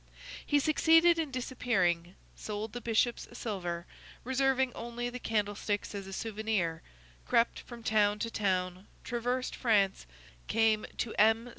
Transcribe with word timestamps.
He 0.43 0.57
succeeded 0.57 1.19
in 1.19 1.29
disappearing, 1.29 2.15
sold 2.35 2.73
the 2.73 2.81
Bishop's 2.81 3.27
silver, 3.37 3.85
reserving 4.23 4.73
only 4.73 5.11
the 5.11 5.19
candlesticks 5.19 5.93
as 5.93 6.07
a 6.07 6.11
souvenir, 6.13 6.81
crept 7.27 7.59
from 7.59 7.83
town 7.83 8.17
to 8.17 8.31
town, 8.31 8.87
traversed 9.03 9.55
France, 9.55 10.07
came 10.47 10.87
to 10.97 11.13
M. 11.19 11.49